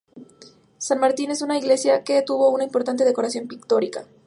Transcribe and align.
Sant 0.85 0.99
Martí 1.03 1.27
es 1.27 1.43
una 1.43 1.59
iglesia 1.59 2.03
que 2.03 2.23
tuvo 2.23 2.49
una 2.49 2.63
importante 2.63 3.05
decoración 3.05 3.47
pictórica. 3.47 4.07